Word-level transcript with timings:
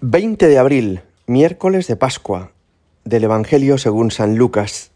20 0.00 0.46
de 0.46 0.58
abril, 0.58 1.00
miércoles 1.26 1.88
de 1.88 1.96
Pascua, 1.96 2.52
del 3.04 3.24
Evangelio 3.24 3.78
según 3.78 4.12
San 4.12 4.36
Lucas. 4.36 4.92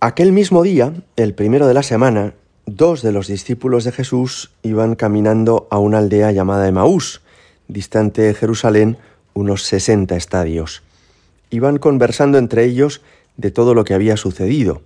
Aquel 0.00 0.32
mismo 0.32 0.62
día, 0.62 0.94
el 1.16 1.34
primero 1.34 1.66
de 1.66 1.74
la 1.74 1.82
semana, 1.82 2.32
dos 2.64 3.02
de 3.02 3.12
los 3.12 3.26
discípulos 3.26 3.84
de 3.84 3.92
Jesús 3.92 4.50
iban 4.62 4.94
caminando 4.94 5.68
a 5.70 5.76
una 5.76 5.98
aldea 5.98 6.32
llamada 6.32 6.66
Emaús, 6.66 7.20
distante 7.68 8.22
de 8.22 8.32
Jerusalén 8.32 8.96
unos 9.34 9.64
sesenta 9.64 10.16
estadios. 10.16 10.82
Iban 11.50 11.76
conversando 11.76 12.38
entre 12.38 12.64
ellos 12.64 13.02
de 13.36 13.50
todo 13.50 13.74
lo 13.74 13.84
que 13.84 13.92
había 13.92 14.16
sucedido. 14.16 14.80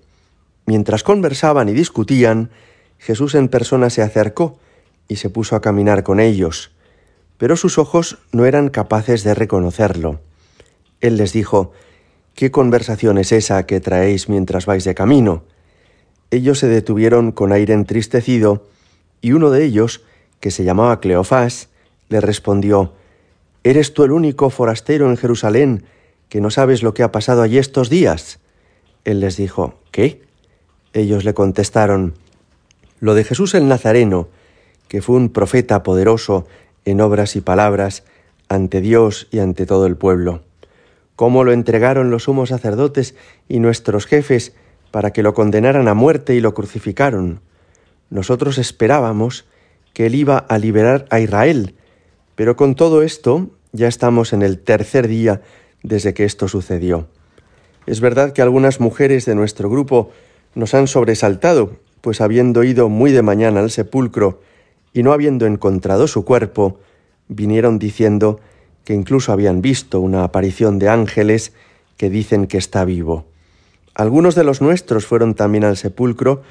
Mientras 0.67 1.05
conversaban 1.05 1.69
y 1.69 1.73
discutían, 1.73 2.51
Jesús 2.99 3.37
en 3.37 3.47
persona 3.47 3.91
se 3.91 4.03
acercó 4.03 4.59
y 5.07 5.17
se 5.17 5.31
puso 5.31 5.55
a 5.55 5.61
caminar 5.61 6.03
con 6.03 6.19
ellos 6.19 6.73
pero 7.43 7.57
sus 7.57 7.77
ojos 7.77 8.19
no 8.31 8.47
eran 8.47 8.69
capaces 8.69 9.25
de 9.25 9.35
reconocerlo. 9.35 10.21
Él 11.01 11.17
les 11.17 11.33
dijo, 11.33 11.73
¿Qué 12.37 12.53
conversación 12.53 13.19
es 13.19 13.33
esa 13.33 13.67
que 13.67 13.81
traéis 13.81 14.29
mientras 14.29 14.65
vais 14.65 14.85
de 14.85 14.95
camino? 14.95 15.43
Ellos 16.31 16.61
se 16.61 16.69
detuvieron 16.69 17.33
con 17.33 17.51
aire 17.51 17.75
entristecido, 17.75 18.69
y 19.21 19.33
uno 19.33 19.51
de 19.51 19.65
ellos, 19.65 20.03
que 20.39 20.53
se 20.53 20.63
llamaba 20.63 21.01
Cleofás, 21.01 21.69
le 22.11 22.21
respondió, 22.21 22.93
¿Eres 23.65 23.93
tú 23.93 24.05
el 24.05 24.13
único 24.13 24.49
forastero 24.49 25.11
en 25.11 25.17
Jerusalén 25.17 25.83
que 26.29 26.41
no 26.41 26.49
sabes 26.49 26.85
lo 26.85 26.95
que 26.95 27.03
ha 27.03 27.11
pasado 27.11 27.43
allí 27.43 27.59
estos 27.59 27.91
días? 27.91 28.39
Él 29.05 29.19
les 29.19 29.37
dijo, 29.37 29.81
¿qué? 29.91 30.23
Ellos 30.93 31.25
le 31.25 31.35
contestaron, 31.35 32.15
lo 33.01 33.17
de 33.17 33.25
Jesús 33.25 33.55
el 33.55 33.67
Nazareno, 33.67 34.29
que 34.87 35.03
fue 35.03 35.17
un 35.17 35.31
profeta 35.31 35.83
poderoso 35.83 36.47
en 36.85 37.01
obras 37.01 37.37
y 37.37 37.41
palabras 37.41 38.05
ante 38.49 38.81
Dios 38.81 39.29
y 39.31 39.39
ante 39.39 39.67
todo 39.67 39.87
el 39.87 39.97
pueblo. 39.97 40.43
Cómo 41.17 41.45
lo 41.45 41.53
entregaron 41.53 42.11
los 42.11 42.25
sumos 42.25 42.51
sacerdotes 42.51 43.15
y 43.49 43.61
nuestros 43.61 44.07
jefes 44.07 44.55
para 44.91 45.13
que 45.13 45.23
lo 45.23 45.35
condenaran 45.35 45.89
a 45.89 45.95
muerte 45.95 46.35
y 46.35 46.41
lo 46.41 46.55
crucificaron. 46.55 47.41
Nosotros 48.11 48.59
esperábamos 48.59 49.47
que 49.93 50.07
él 50.07 50.15
iba 50.15 50.39
a 50.39 50.59
liberar 50.59 51.07
a 51.11 51.21
Israel, 51.21 51.75
pero 52.35 52.57
con 52.57 52.75
todo 52.75 53.03
esto 53.03 53.51
ya 53.73 53.89
estamos 53.89 54.33
en 54.33 54.43
el 54.43 54.59
tercer 54.59 55.09
día 55.09 55.43
desde 55.83 56.15
que 56.15 56.25
esto 56.25 56.49
sucedió. 56.49 57.09
Es 57.87 58.01
verdad 58.01 58.33
que 58.33 58.43
algunas 58.43 58.81
mujeres 58.81 59.25
de 59.25 59.35
nuestro 59.35 59.69
grupo 59.69 60.11
nos 60.55 60.75
han 60.75 60.87
sobresaltado, 60.87 61.77
pues 62.01 62.21
habiendo 62.21 62.65
ido 62.65 62.89
muy 62.89 63.13
de 63.13 63.23
mañana 63.23 63.61
al 63.61 63.71
sepulcro 63.71 64.41
y 64.93 65.03
no 65.03 65.13
habiendo 65.13 65.47
encontrado 65.47 66.07
su 66.07 66.25
cuerpo, 66.25 66.81
vinieron 67.29 67.79
diciendo 67.79 68.41
que 68.85 68.95
incluso 68.95 69.33
habían 69.33 69.63
visto 69.63 70.01
una 70.01 70.25
aparición 70.25 70.79
de 70.79 70.89
ángeles 70.89 71.53
que 71.97 72.11
dicen 72.11 72.47
que 72.47 72.59
está 72.59 72.85
vivo. 72.85 73.27
Algunos 73.95 74.35
de 74.35 74.45
los 74.45 74.61
nuestros 74.61 75.07
fueron 75.07 75.35
también 75.35 75.65
al 75.65 75.77
sepulcro 75.77 76.43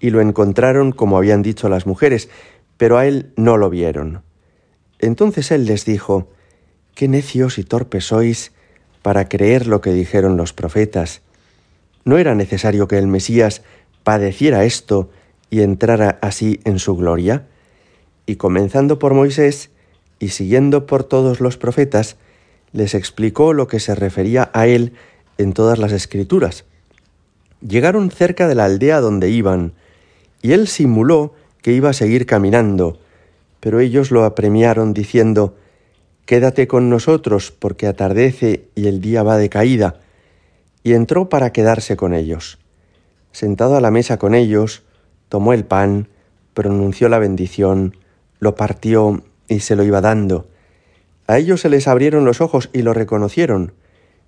y 0.00 0.10
lo 0.10 0.20
encontraron 0.20 0.92
como 0.92 1.16
habían 1.16 1.42
dicho 1.42 1.68
las 1.68 1.86
mujeres, 1.86 2.28
pero 2.76 2.98
a 2.98 3.06
él 3.06 3.32
no 3.36 3.56
lo 3.56 3.70
vieron. 3.70 4.22
Entonces 4.98 5.50
él 5.50 5.64
les 5.64 5.84
dijo, 5.84 6.28
Qué 6.94 7.06
necios 7.06 7.58
y 7.58 7.64
torpes 7.64 8.06
sois 8.06 8.50
para 9.02 9.28
creer 9.28 9.68
lo 9.68 9.80
que 9.80 9.92
dijeron 9.92 10.36
los 10.36 10.52
profetas. 10.52 11.22
¿No 12.04 12.18
era 12.18 12.34
necesario 12.34 12.88
que 12.88 12.98
el 12.98 13.06
Mesías 13.06 13.62
padeciera 14.02 14.64
esto 14.64 15.10
y 15.50 15.60
entrara 15.60 16.18
así 16.22 16.60
en 16.64 16.80
su 16.80 16.96
gloria? 16.96 17.46
Y 18.28 18.36
comenzando 18.36 18.98
por 18.98 19.14
Moisés 19.14 19.70
y 20.18 20.28
siguiendo 20.28 20.86
por 20.86 21.02
todos 21.02 21.40
los 21.40 21.56
profetas, 21.56 22.16
les 22.72 22.94
explicó 22.94 23.54
lo 23.54 23.68
que 23.68 23.80
se 23.80 23.94
refería 23.94 24.50
a 24.52 24.66
él 24.66 24.92
en 25.38 25.54
todas 25.54 25.78
las 25.78 25.92
escrituras. 25.92 26.66
Llegaron 27.66 28.10
cerca 28.10 28.46
de 28.46 28.54
la 28.54 28.66
aldea 28.66 29.00
donde 29.00 29.30
iban, 29.30 29.72
y 30.42 30.52
él 30.52 30.68
simuló 30.68 31.32
que 31.62 31.72
iba 31.72 31.88
a 31.88 31.94
seguir 31.94 32.26
caminando, 32.26 33.00
pero 33.60 33.80
ellos 33.80 34.10
lo 34.10 34.24
apremiaron 34.24 34.92
diciendo, 34.92 35.56
Quédate 36.26 36.68
con 36.68 36.90
nosotros 36.90 37.50
porque 37.50 37.86
atardece 37.86 38.68
y 38.74 38.88
el 38.88 39.00
día 39.00 39.22
va 39.22 39.38
de 39.38 39.48
caída, 39.48 40.00
y 40.82 40.92
entró 40.92 41.30
para 41.30 41.50
quedarse 41.54 41.96
con 41.96 42.12
ellos. 42.12 42.58
Sentado 43.32 43.74
a 43.78 43.80
la 43.80 43.90
mesa 43.90 44.18
con 44.18 44.34
ellos, 44.34 44.82
tomó 45.30 45.54
el 45.54 45.64
pan, 45.64 46.08
pronunció 46.52 47.08
la 47.08 47.18
bendición, 47.18 47.94
lo 48.38 48.54
partió 48.54 49.22
y 49.48 49.60
se 49.60 49.76
lo 49.76 49.84
iba 49.84 50.00
dando. 50.00 50.48
A 51.26 51.38
ellos 51.38 51.60
se 51.60 51.68
les 51.68 51.88
abrieron 51.88 52.24
los 52.24 52.40
ojos 52.40 52.70
y 52.72 52.82
lo 52.82 52.94
reconocieron, 52.94 53.72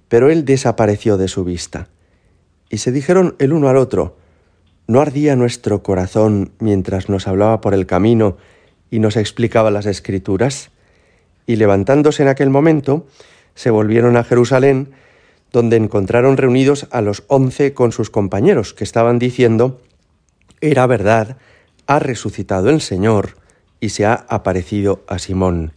pero 0.08 0.30
él 0.30 0.44
desapareció 0.44 1.16
de 1.16 1.28
su 1.28 1.44
vista. 1.44 1.88
Y 2.68 2.78
se 2.78 2.92
dijeron 2.92 3.36
el 3.38 3.52
uno 3.52 3.68
al 3.68 3.76
otro, 3.76 4.16
¿no 4.86 5.00
ardía 5.00 5.36
nuestro 5.36 5.82
corazón 5.82 6.52
mientras 6.58 7.08
nos 7.08 7.26
hablaba 7.26 7.60
por 7.60 7.74
el 7.74 7.86
camino 7.86 8.36
y 8.90 8.98
nos 8.98 9.16
explicaba 9.16 9.70
las 9.70 9.86
escrituras? 9.86 10.70
Y 11.46 11.56
levantándose 11.56 12.22
en 12.22 12.28
aquel 12.28 12.50
momento, 12.50 13.06
se 13.54 13.70
volvieron 13.70 14.16
a 14.16 14.24
Jerusalén, 14.24 14.92
donde 15.52 15.76
encontraron 15.76 16.36
reunidos 16.36 16.86
a 16.90 17.00
los 17.00 17.24
once 17.26 17.74
con 17.74 17.92
sus 17.92 18.10
compañeros, 18.10 18.74
que 18.74 18.84
estaban 18.84 19.18
diciendo, 19.18 19.80
Era 20.60 20.86
verdad, 20.86 21.38
ha 21.86 21.98
resucitado 21.98 22.70
el 22.70 22.80
Señor, 22.80 23.39
y 23.80 23.90
se 23.90 24.06
ha 24.06 24.14
aparecido 24.28 25.02
a 25.08 25.18
Simón. 25.18 25.72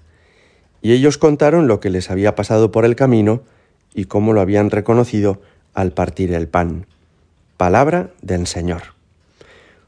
Y 0.82 0.92
ellos 0.92 1.18
contaron 1.18 1.68
lo 1.68 1.80
que 1.80 1.90
les 1.90 2.12
había 2.12 2.36
pasado 2.36 2.72
por 2.72 2.86
el 2.86 2.96
camino 2.96 3.42
y 3.94 4.06
cómo 4.06 4.34
lo 4.34 4.42
habían 4.42 4.70
reconocido 4.70 5.42
al 5.74 5.94
partir 5.94 6.34
el 6.34 6.48
pan. 6.48 6.86
Palabra 7.58 8.12
del 8.22 8.48
Señor. 8.48 8.82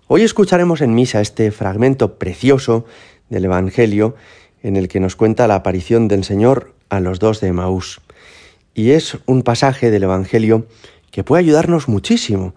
Hoy 0.08 0.22
escucharemos 0.22 0.82
en 0.82 0.94
misa 0.94 1.20
este 1.20 1.52
fragmento 1.52 2.18
precioso 2.18 2.86
del 3.30 3.46
Evangelio 3.46 4.16
en 4.64 4.78
el 4.78 4.88
que 4.88 5.00
nos 5.00 5.16
cuenta 5.16 5.48
la 5.48 5.56
aparición 5.56 6.08
del 6.08 6.24
Señor 6.24 6.74
a 6.90 7.00
los 7.00 7.20
dos 7.20 7.42
de 7.42 7.52
Maús. 7.52 8.02
Y 8.74 8.92
es 8.92 9.18
un 9.26 9.42
pasaje 9.42 9.92
del 9.92 10.04
Evangelio 10.04 10.68
que 11.12 11.24
puede 11.24 11.42
ayudarnos 11.42 11.88
muchísimo, 11.88 12.56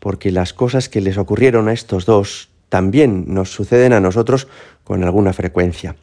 porque 0.00 0.30
las 0.32 0.52
cosas 0.52 0.88
que 0.88 1.00
les 1.00 1.18
ocurrieron 1.18 1.68
a 1.68 1.72
estos 1.72 2.04
dos 2.06 2.48
también 2.68 3.24
nos 3.28 3.50
suceden 3.52 3.92
a 3.92 4.00
nosotros 4.00 4.48
con 4.84 5.04
alguna 5.04 5.32
frecuencia. 5.32 5.96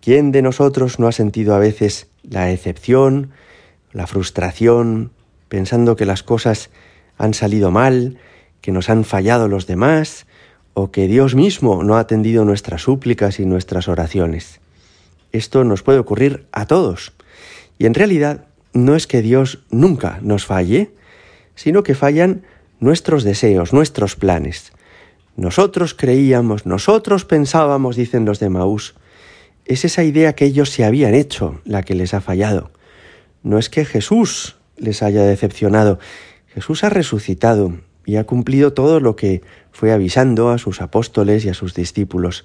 ¿Quién 0.00 0.32
de 0.32 0.42
nosotros 0.42 0.98
no 0.98 1.08
ha 1.08 1.12
sentido 1.12 1.54
a 1.54 1.58
veces 1.58 2.08
la 2.22 2.46
decepción, 2.46 3.30
la 3.92 4.06
frustración, 4.06 5.10
pensando 5.48 5.96
que 5.96 6.06
las 6.06 6.22
cosas 6.22 6.70
han 7.18 7.34
salido 7.34 7.70
mal, 7.70 8.18
que 8.60 8.72
nos 8.72 8.88
han 8.88 9.04
fallado 9.04 9.48
los 9.48 9.66
demás, 9.66 10.26
o 10.72 10.90
que 10.90 11.08
Dios 11.08 11.34
mismo 11.34 11.82
no 11.82 11.96
ha 11.96 12.00
atendido 12.00 12.44
nuestras 12.44 12.82
súplicas 12.82 13.40
y 13.40 13.46
nuestras 13.46 13.88
oraciones? 13.88 14.60
Esto 15.32 15.64
nos 15.64 15.82
puede 15.82 15.98
ocurrir 15.98 16.46
a 16.52 16.66
todos. 16.66 17.12
Y 17.78 17.86
en 17.86 17.94
realidad 17.94 18.46
no 18.72 18.96
es 18.96 19.06
que 19.06 19.22
Dios 19.22 19.60
nunca 19.70 20.18
nos 20.22 20.46
falle, 20.46 20.90
sino 21.54 21.82
que 21.82 21.94
fallan 21.94 22.42
nuestros 22.78 23.22
deseos, 23.24 23.72
nuestros 23.72 24.16
planes. 24.16 24.72
Nosotros 25.36 25.94
creíamos, 25.94 26.66
nosotros 26.66 27.24
pensábamos, 27.24 27.96
dicen 27.96 28.24
los 28.24 28.40
de 28.40 28.50
Maús. 28.50 28.94
Es 29.64 29.84
esa 29.84 30.02
idea 30.02 30.34
que 30.34 30.44
ellos 30.44 30.70
se 30.70 30.84
habían 30.84 31.14
hecho 31.14 31.60
la 31.64 31.82
que 31.82 31.94
les 31.94 32.14
ha 32.14 32.20
fallado. 32.20 32.70
No 33.42 33.58
es 33.58 33.70
que 33.70 33.84
Jesús 33.84 34.56
les 34.76 35.02
haya 35.02 35.22
decepcionado. 35.22 35.98
Jesús 36.48 36.84
ha 36.84 36.90
resucitado 36.90 37.74
y 38.04 38.16
ha 38.16 38.24
cumplido 38.24 38.72
todo 38.72 39.00
lo 39.00 39.16
que 39.16 39.42
fue 39.70 39.92
avisando 39.92 40.50
a 40.50 40.58
sus 40.58 40.80
apóstoles 40.80 41.44
y 41.44 41.48
a 41.48 41.54
sus 41.54 41.74
discípulos. 41.74 42.44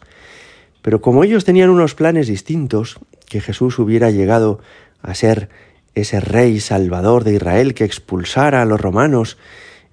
Pero 0.82 1.02
como 1.02 1.24
ellos 1.24 1.46
tenían 1.46 1.72
unos 1.72 1.96
planes 1.96 2.28
distintos, 2.28 3.00
que 3.26 3.42
Jesús 3.42 3.80
hubiera 3.80 4.12
llegado 4.12 4.60
a 5.02 5.16
ser 5.16 5.50
ese 5.96 6.20
rey 6.20 6.60
salvador 6.60 7.24
de 7.24 7.34
Israel 7.34 7.74
que 7.74 7.86
expulsara 7.86 8.62
a 8.62 8.66
los 8.66 8.80
romanos 8.80 9.38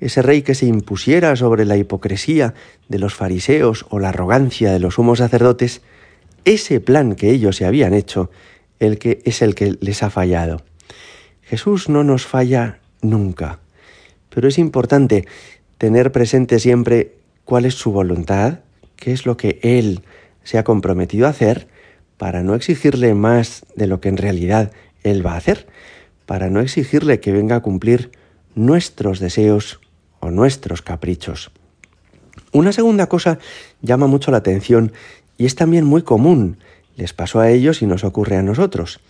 ese 0.03 0.21
rey 0.21 0.43
que 0.43 0.57
se 0.57 0.67
impusiera 0.67 1.37
sobre 1.37 1.65
la 1.65 1.77
hipocresía 1.77 2.55
de 2.89 2.99
los 2.99 3.15
fariseos 3.15 3.87
o 3.89 4.01
la 4.01 4.09
arrogancia 4.09 4.73
de 4.73 4.81
los 4.81 4.95
sumos 4.95 5.19
sacerdotes, 5.19 5.81
ese 6.45 6.81
plan 6.81 7.15
que 7.15 7.31
ellos 7.31 7.57
se 7.57 7.67
habían 7.67 7.95
hecho, 7.95 8.29
el 8.81 8.99
que 8.99 9.23
es 9.25 9.43
el 9.43 9.55
que 9.55 9.77
les 9.81 10.03
ha 10.03 10.11
fallado. 10.11 10.63
Jesús 11.43 11.89
no 11.89 12.03
nos 12.03 12.27
falla 12.27 12.81
nunca, 13.01 13.61
pero 14.29 14.49
es 14.49 14.59
importante 14.59 15.27
tener 15.79 16.11
presente 16.11 16.59
siempre 16.59 17.15
cuál 17.45 17.65
es 17.65 17.75
su 17.75 17.93
voluntad, 17.93 18.59
qué 18.97 19.13
es 19.13 19.25
lo 19.25 19.37
que 19.37 19.61
Él 19.63 20.03
se 20.43 20.59
ha 20.59 20.65
comprometido 20.65 21.29
a 21.29 21.31
hacer, 21.31 21.69
para 22.19 22.43
no 22.43 22.57
exigirle 22.57 23.15
más 23.15 23.65
de 23.77 23.87
lo 23.87 24.01
que 24.01 24.09
en 24.09 24.17
realidad 24.17 24.73
Él 25.05 25.25
va 25.25 25.35
a 25.35 25.37
hacer, 25.37 25.69
para 26.27 26.51
no 26.51 26.61
exigirle 26.61 27.21
que 27.21 27.31
venga 27.31 27.57
a 27.57 27.61
cumplir 27.61 28.11
nuestros 28.55 29.21
deseos 29.21 29.81
o 30.23 30.31
nuestros 30.31 30.81
caprichos. 30.81 31.51
Una 32.53 32.73
segunda 32.73 33.09
cosa 33.09 33.39
llama 33.83 34.07
mucho 34.07 34.31
la 34.31 34.39
atención 34.39 34.93
y 35.37 35.45
es 35.45 35.57
también 35.57 35.85
muy 35.85 36.03
común, 36.03 36.59
les 36.97 37.13
pasó 37.13 37.41
a 37.41 37.51
ellos 37.51 37.83
y 37.83 37.87
nos 37.87 38.05
ocurre 38.05 38.37
a 38.37 38.43
nosotros, 38.43 39.01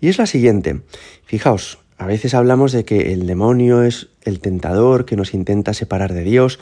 Y 0.00 0.08
es 0.08 0.18
la 0.18 0.26
siguiente. 0.26 0.80
Fijaos, 1.24 1.78
a 1.98 2.06
veces 2.06 2.34
hablamos 2.34 2.72
de 2.72 2.84
que 2.84 3.12
el 3.12 3.26
demonio 3.26 3.82
es 3.82 4.08
el 4.22 4.40
tentador 4.40 5.04
que 5.04 5.16
nos 5.16 5.34
intenta 5.34 5.74
separar 5.74 6.12
de 6.12 6.24
Dios, 6.24 6.58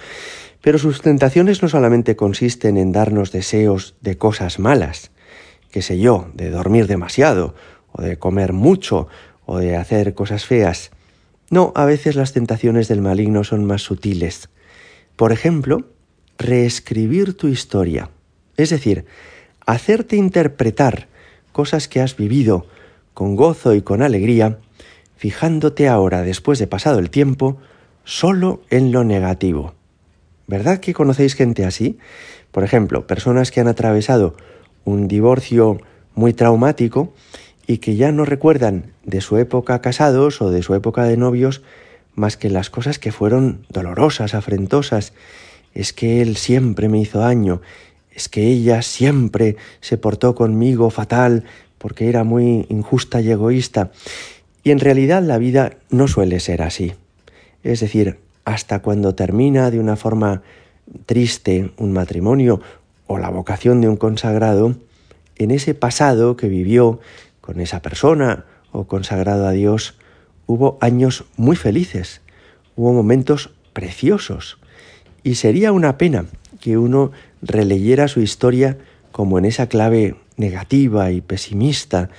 pero 0.60 0.78
sus 0.78 1.00
tentaciones 1.00 1.62
no 1.62 1.68
solamente 1.68 2.16
consisten 2.16 2.76
en 2.76 2.92
darnos 2.92 3.32
deseos 3.32 3.94
de 4.00 4.18
cosas 4.18 4.58
malas, 4.58 5.10
qué 5.70 5.80
sé 5.82 5.98
yo, 5.98 6.28
de 6.34 6.50
dormir 6.50 6.86
demasiado, 6.86 7.54
o 7.92 8.02
de 8.02 8.18
comer 8.18 8.52
mucho, 8.52 9.08
o 9.46 9.58
de 9.58 9.76
hacer 9.76 10.14
cosas 10.14 10.44
feas. 10.44 10.90
No, 11.50 11.72
a 11.74 11.84
veces 11.84 12.14
las 12.14 12.32
tentaciones 12.32 12.86
del 12.86 13.00
maligno 13.00 13.42
son 13.42 13.64
más 13.64 13.82
sutiles. 13.82 14.48
Por 15.16 15.32
ejemplo, 15.32 15.84
reescribir 16.38 17.36
tu 17.36 17.48
historia, 17.48 18.10
es 18.56 18.70
decir, 18.70 19.04
hacerte 19.66 20.16
interpretar 20.16 21.08
cosas 21.52 21.88
que 21.88 22.00
has 22.00 22.16
vivido 22.16 22.66
con 23.14 23.34
gozo 23.34 23.74
y 23.74 23.82
con 23.82 24.00
alegría, 24.00 24.58
fijándote 25.16 25.88
ahora, 25.88 26.22
después 26.22 26.58
de 26.60 26.68
pasado 26.68 27.00
el 27.00 27.10
tiempo, 27.10 27.58
solo 28.04 28.62
en 28.70 28.92
lo 28.92 29.02
negativo. 29.02 29.74
¿Verdad 30.46 30.78
que 30.78 30.94
conocéis 30.94 31.34
gente 31.34 31.64
así? 31.64 31.98
Por 32.52 32.64
ejemplo, 32.64 33.06
personas 33.06 33.50
que 33.50 33.60
han 33.60 33.68
atravesado 33.68 34.36
un 34.84 35.08
divorcio 35.08 35.80
muy 36.14 36.32
traumático 36.32 37.12
y 37.70 37.78
que 37.78 37.94
ya 37.94 38.10
no 38.10 38.24
recuerdan 38.24 38.86
de 39.04 39.20
su 39.20 39.36
época 39.36 39.80
casados 39.80 40.42
o 40.42 40.50
de 40.50 40.60
su 40.60 40.74
época 40.74 41.04
de 41.04 41.16
novios 41.16 41.62
más 42.16 42.36
que 42.36 42.50
las 42.50 42.68
cosas 42.68 42.98
que 42.98 43.12
fueron 43.12 43.64
dolorosas, 43.68 44.34
afrentosas. 44.34 45.12
Es 45.72 45.92
que 45.92 46.20
él 46.20 46.36
siempre 46.36 46.88
me 46.88 47.00
hizo 47.00 47.20
daño, 47.20 47.60
es 48.12 48.28
que 48.28 48.48
ella 48.48 48.82
siempre 48.82 49.54
se 49.80 49.98
portó 49.98 50.34
conmigo 50.34 50.90
fatal 50.90 51.44
porque 51.78 52.08
era 52.08 52.24
muy 52.24 52.66
injusta 52.70 53.20
y 53.20 53.30
egoísta. 53.30 53.92
Y 54.64 54.72
en 54.72 54.80
realidad 54.80 55.22
la 55.22 55.38
vida 55.38 55.74
no 55.90 56.08
suele 56.08 56.40
ser 56.40 56.62
así. 56.62 56.94
Es 57.62 57.78
decir, 57.78 58.18
hasta 58.44 58.80
cuando 58.80 59.14
termina 59.14 59.70
de 59.70 59.78
una 59.78 59.94
forma 59.94 60.42
triste 61.06 61.70
un 61.76 61.92
matrimonio 61.92 62.60
o 63.06 63.18
la 63.18 63.30
vocación 63.30 63.80
de 63.80 63.88
un 63.88 63.96
consagrado, 63.96 64.74
en 65.36 65.52
ese 65.52 65.74
pasado 65.74 66.36
que 66.36 66.48
vivió 66.48 66.98
con 67.40 67.60
esa 67.60 67.82
persona 67.82 68.44
o 68.72 68.86
consagrado 68.86 69.46
a 69.46 69.52
Dios, 69.52 69.96
hubo 70.46 70.78
años 70.80 71.24
muy 71.36 71.56
felices, 71.56 72.20
hubo 72.76 72.92
momentos 72.92 73.50
preciosos. 73.72 74.58
Y 75.22 75.36
sería 75.36 75.72
una 75.72 75.98
pena 75.98 76.26
que 76.60 76.78
uno 76.78 77.12
releyera 77.42 78.08
su 78.08 78.20
historia 78.20 78.78
como 79.12 79.38
en 79.38 79.44
esa 79.44 79.68
clave 79.68 80.16
negativa 80.36 81.10
y 81.10 81.20
pesimista, 81.20 82.10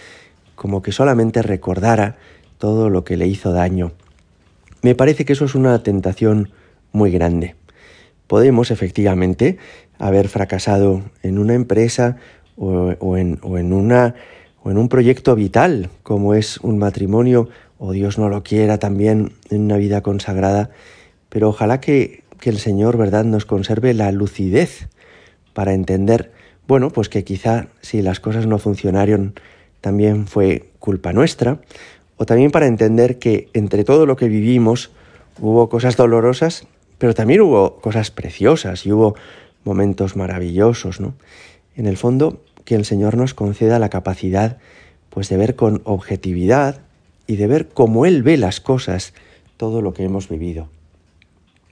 como 0.55 0.81
que 0.81 0.91
solamente 0.91 1.41
recordara 1.41 2.17
todo 2.57 2.89
lo 2.89 3.03
que 3.03 3.17
le 3.17 3.27
hizo 3.27 3.51
daño. 3.51 3.91
Me 4.81 4.95
parece 4.95 5.25
que 5.25 5.33
eso 5.33 5.45
es 5.45 5.55
una 5.55 5.81
tentación 5.83 6.51
muy 6.91 7.11
grande. 7.11 7.55
Podemos 8.27 8.71
efectivamente 8.71 9.57
haber 9.99 10.27
fracasado 10.27 11.03
en 11.21 11.37
una 11.37 11.53
empresa 11.53 12.17
o, 12.57 13.17
en, 13.17 13.39
una, 13.73 14.15
o 14.63 14.71
en 14.71 14.77
un 14.77 14.89
proyecto 14.89 15.35
vital, 15.35 15.89
como 16.03 16.33
es 16.33 16.57
un 16.57 16.77
matrimonio, 16.77 17.49
o 17.77 17.91
Dios 17.91 18.17
no 18.17 18.29
lo 18.29 18.43
quiera 18.43 18.77
también 18.77 19.33
en 19.49 19.61
una 19.61 19.77
vida 19.77 20.01
consagrada, 20.01 20.69
pero 21.29 21.49
ojalá 21.49 21.79
que, 21.79 22.23
que 22.39 22.49
el 22.49 22.59
Señor, 22.59 22.97
¿verdad?, 22.97 23.25
nos 23.25 23.45
conserve 23.45 23.93
la 23.93 24.11
lucidez 24.11 24.87
para 25.53 25.73
entender, 25.73 26.31
bueno, 26.67 26.89
pues 26.91 27.09
que 27.09 27.23
quizá 27.23 27.67
si 27.81 28.01
las 28.01 28.19
cosas 28.19 28.45
no 28.45 28.59
funcionaron 28.59 29.33
también 29.81 30.27
fue 30.27 30.69
culpa 30.79 31.11
nuestra, 31.11 31.59
o 32.17 32.25
también 32.25 32.51
para 32.51 32.67
entender 32.67 33.17
que 33.17 33.49
entre 33.53 33.83
todo 33.83 34.05
lo 34.05 34.15
que 34.15 34.29
vivimos 34.29 34.91
hubo 35.39 35.69
cosas 35.69 35.97
dolorosas 35.97 36.67
pero 37.01 37.15
también 37.15 37.41
hubo 37.41 37.77
cosas 37.77 38.11
preciosas 38.11 38.85
y 38.85 38.91
hubo 38.91 39.15
momentos 39.63 40.15
maravillosos, 40.15 41.01
¿no? 41.01 41.15
En 41.75 41.87
el 41.87 41.97
fondo, 41.97 42.43
que 42.65 42.75
el 42.75 42.85
Señor 42.85 43.17
nos 43.17 43.33
conceda 43.33 43.79
la 43.79 43.89
capacidad 43.89 44.57
pues 45.09 45.29
de 45.29 45.37
ver 45.37 45.55
con 45.55 45.81
objetividad 45.83 46.81
y 47.27 47.35
de 47.35 47.47
ver 47.47 47.69
cómo 47.69 48.05
Él 48.05 48.23
ve 48.23 48.37
las 48.37 48.59
cosas, 48.59 49.13
todo 49.57 49.81
lo 49.81 49.93
que 49.93 50.03
hemos 50.03 50.29
vivido. 50.29 50.69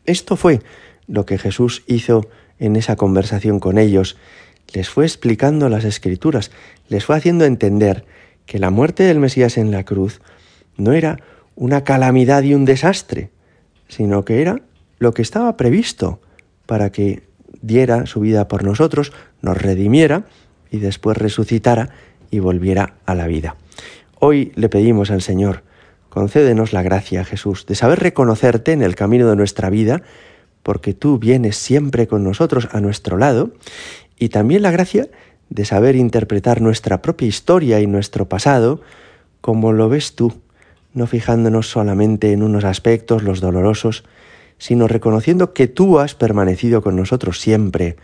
Esto 0.05 0.35
fue 0.35 0.61
lo 1.07 1.25
que 1.25 1.37
Jesús 1.37 1.83
hizo 1.87 2.27
en 2.59 2.75
esa 2.75 2.95
conversación 2.95 3.59
con 3.59 3.77
ellos. 3.77 4.17
Les 4.73 4.89
fue 4.89 5.05
explicando 5.05 5.69
las 5.69 5.85
escrituras, 5.85 6.51
les 6.87 7.05
fue 7.05 7.15
haciendo 7.15 7.45
entender 7.45 8.05
que 8.45 8.59
la 8.59 8.69
muerte 8.69 9.03
del 9.03 9.19
Mesías 9.19 9.57
en 9.57 9.71
la 9.71 9.85
cruz 9.85 10.21
no 10.77 10.93
era 10.93 11.19
una 11.55 11.83
calamidad 11.83 12.43
y 12.43 12.53
un 12.53 12.65
desastre, 12.65 13.29
sino 13.87 14.25
que 14.25 14.41
era 14.41 14.61
lo 14.99 15.13
que 15.13 15.21
estaba 15.21 15.57
previsto 15.57 16.21
para 16.65 16.91
que 16.91 17.23
diera 17.61 18.05
su 18.05 18.19
vida 18.19 18.47
por 18.47 18.63
nosotros, 18.63 19.11
nos 19.41 19.57
redimiera 19.57 20.25
y 20.71 20.77
después 20.79 21.17
resucitara 21.17 21.89
y 22.31 22.39
volviera 22.39 22.95
a 23.05 23.15
la 23.15 23.27
vida. 23.27 23.55
Hoy 24.19 24.51
le 24.55 24.69
pedimos 24.69 25.11
al 25.11 25.21
Señor, 25.21 25.63
concédenos 26.09 26.73
la 26.73 26.83
gracia, 26.83 27.23
Jesús, 27.23 27.65
de 27.65 27.75
saber 27.75 27.99
reconocerte 27.99 28.71
en 28.71 28.81
el 28.81 28.95
camino 28.95 29.29
de 29.29 29.35
nuestra 29.35 29.69
vida, 29.69 30.01
porque 30.63 30.93
tú 30.93 31.19
vienes 31.19 31.57
siempre 31.57 32.07
con 32.07 32.23
nosotros 32.23 32.67
a 32.71 32.81
nuestro 32.81 33.17
lado, 33.17 33.51
y 34.17 34.29
también 34.29 34.61
la 34.61 34.71
gracia 34.71 35.07
de 35.49 35.65
saber 35.65 35.95
interpretar 35.95 36.61
nuestra 36.61 37.01
propia 37.01 37.27
historia 37.27 37.79
y 37.79 37.87
nuestro 37.87 38.27
pasado 38.27 38.81
como 39.41 39.71
lo 39.71 39.89
ves 39.89 40.15
tú, 40.15 40.33
no 40.93 41.07
fijándonos 41.07 41.69
solamente 41.69 42.33
en 42.33 42.43
unos 42.43 42.65
aspectos, 42.65 43.23
los 43.23 43.39
dolorosos, 43.39 44.03
sino 44.57 44.87
reconociendo 44.87 45.53
que 45.53 45.67
tú 45.67 45.99
has 45.99 46.15
permanecido 46.15 46.81
con 46.81 46.95
nosotros 46.95 47.39
siempre, 47.39 47.95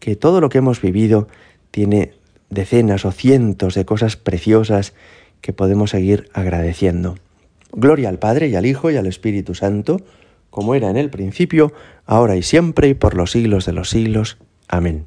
que 0.00 0.16
todo 0.16 0.40
lo 0.40 0.48
que 0.48 0.58
hemos 0.58 0.80
vivido 0.80 1.28
tiene 1.74 2.12
decenas 2.50 3.04
o 3.04 3.10
cientos 3.10 3.74
de 3.74 3.84
cosas 3.84 4.16
preciosas 4.16 4.94
que 5.40 5.52
podemos 5.52 5.90
seguir 5.90 6.28
agradeciendo. 6.32 7.16
Gloria 7.72 8.10
al 8.10 8.20
Padre 8.20 8.46
y 8.46 8.54
al 8.54 8.64
Hijo 8.64 8.92
y 8.92 8.96
al 8.96 9.06
Espíritu 9.06 9.56
Santo, 9.56 10.00
como 10.50 10.76
era 10.76 10.88
en 10.88 10.96
el 10.96 11.10
principio, 11.10 11.72
ahora 12.06 12.36
y 12.36 12.42
siempre 12.42 12.86
y 12.90 12.94
por 12.94 13.16
los 13.16 13.32
siglos 13.32 13.66
de 13.66 13.72
los 13.72 13.90
siglos. 13.90 14.38
Amén. 14.68 15.06